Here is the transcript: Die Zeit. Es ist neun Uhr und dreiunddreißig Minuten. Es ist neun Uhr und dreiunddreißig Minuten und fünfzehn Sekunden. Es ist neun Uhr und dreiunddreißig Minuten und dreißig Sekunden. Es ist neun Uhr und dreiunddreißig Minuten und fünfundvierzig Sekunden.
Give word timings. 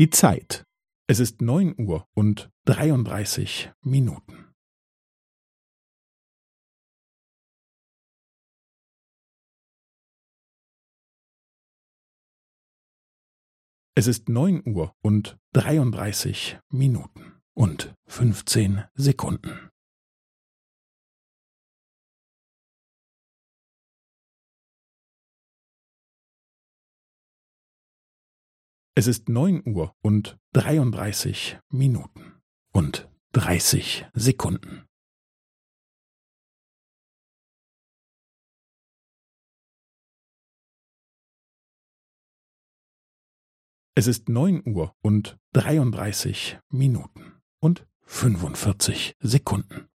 Die 0.00 0.08
Zeit. 0.08 0.64
Es 1.08 1.20
ist 1.20 1.42
neun 1.42 1.78
Uhr 1.78 2.08
und 2.14 2.50
dreiunddreißig 2.64 3.70
Minuten. 3.82 4.54
Es 13.94 14.06
ist 14.06 14.30
neun 14.30 14.66
Uhr 14.66 14.96
und 15.02 15.38
dreiunddreißig 15.52 16.58
Minuten 16.70 17.38
und 17.52 17.94
fünfzehn 18.06 18.84
Sekunden. 18.94 19.69
Es 29.00 29.06
ist 29.06 29.30
neun 29.30 29.66
Uhr 29.66 29.96
und 30.02 30.38
dreiunddreißig 30.52 31.58
Minuten 31.70 32.34
und 32.70 33.10
dreißig 33.32 34.04
Sekunden. 34.12 34.86
Es 43.94 44.06
ist 44.06 44.28
neun 44.28 44.62
Uhr 44.68 44.94
und 45.00 45.38
dreiunddreißig 45.54 46.58
Minuten 46.68 47.40
und 47.58 47.88
fünfundvierzig 48.02 49.16
Sekunden. 49.20 49.89